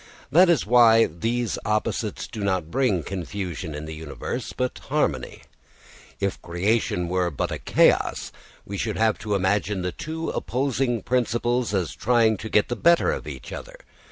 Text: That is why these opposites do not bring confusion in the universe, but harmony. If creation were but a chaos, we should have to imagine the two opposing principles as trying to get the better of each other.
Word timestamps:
That 0.31 0.49
is 0.49 0.65
why 0.65 1.05
these 1.05 1.59
opposites 1.63 2.25
do 2.25 2.43
not 2.43 2.71
bring 2.71 3.03
confusion 3.03 3.75
in 3.75 3.85
the 3.85 3.93
universe, 3.93 4.51
but 4.51 4.79
harmony. 4.89 5.43
If 6.19 6.41
creation 6.41 7.07
were 7.07 7.29
but 7.29 7.51
a 7.51 7.59
chaos, 7.59 8.31
we 8.65 8.77
should 8.79 8.97
have 8.97 9.19
to 9.19 9.35
imagine 9.35 9.83
the 9.83 9.91
two 9.91 10.31
opposing 10.31 11.03
principles 11.03 11.71
as 11.75 11.93
trying 11.93 12.37
to 12.37 12.49
get 12.49 12.67
the 12.67 12.75
better 12.75 13.11
of 13.11 13.27
each 13.27 13.51
other. 13.53 13.75